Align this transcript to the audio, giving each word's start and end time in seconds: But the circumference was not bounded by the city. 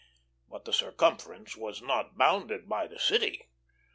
But 0.49 0.65
the 0.65 0.73
circumference 0.73 1.55
was 1.55 1.79
not 1.83 2.17
bounded 2.17 2.67
by 2.67 2.87
the 2.87 2.97
city. 2.97 3.51